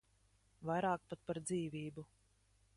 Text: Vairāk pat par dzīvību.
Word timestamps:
Vairāk 0.69 1.05
pat 1.13 1.23
par 1.29 1.41
dzīvību. 1.51 2.09